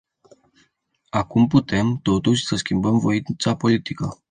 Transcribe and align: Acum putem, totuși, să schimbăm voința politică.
Acum 1.09 1.47
putem, 1.47 1.99
totuși, 2.03 2.45
să 2.45 2.55
schimbăm 2.55 2.97
voința 2.97 3.55
politică. 3.55 4.17